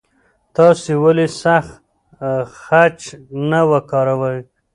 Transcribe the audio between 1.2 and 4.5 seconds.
سخت خج نه وکاروئ؟